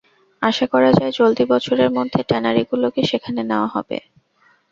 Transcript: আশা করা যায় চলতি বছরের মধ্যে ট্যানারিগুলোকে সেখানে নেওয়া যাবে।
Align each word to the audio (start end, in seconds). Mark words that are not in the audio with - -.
আশা 0.41 0.65
করা 0.73 0.91
যায় 0.93 1.13
চলতি 1.19 1.43
বছরের 1.51 1.89
মধ্যে 1.97 2.19
ট্যানারিগুলোকে 2.29 3.01
সেখানে 3.11 3.41
নেওয়া 3.43 3.67
যাবে। 3.73 3.97